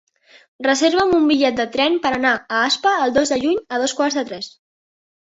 [0.67, 3.99] Reserva'm un bitllet de tren per anar a Aspa el dos de juny a dos
[4.01, 4.55] quarts de tres.